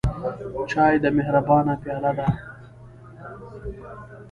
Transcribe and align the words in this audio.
چای 0.71 0.95
د 1.03 1.05
مهربانۍ 1.17 1.75
پیاله 1.83 2.11
ده. 2.17 2.27